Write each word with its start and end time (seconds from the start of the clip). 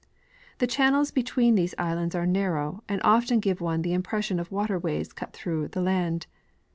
The 0.57 0.65
channels 0.65 1.11
between 1.11 1.53
these 1.53 1.75
islands 1.77 2.15
are 2.15 2.25
narrow, 2.25 2.83
and 2.89 2.99
often 3.03 3.39
give 3.39 3.61
one 3.61 3.83
the 3.83 3.93
im 3.93 4.01
pression 4.01 4.39
of 4.39 4.51
waterways 4.51 5.13
cut 5.13 5.31
through 5.31 5.67
the 5.67 5.81
land. 5.83 6.25